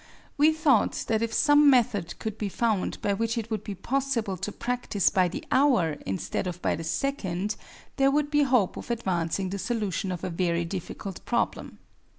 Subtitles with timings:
[0.35, 4.35] We thought that if some method could be found by which it would be possible
[4.35, 7.55] to practice by the hour instead of by the second
[7.97, 11.77] there would be hope of advancing the solution of a very difficult problem.